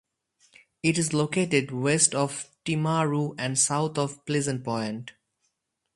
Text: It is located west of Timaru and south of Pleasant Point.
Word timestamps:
It 0.81 0.97
is 0.97 1.13
located 1.13 1.69
west 1.69 2.15
of 2.15 2.49
Timaru 2.65 3.35
and 3.37 3.55
south 3.55 3.99
of 3.99 4.25
Pleasant 4.25 4.63
Point. 4.63 5.11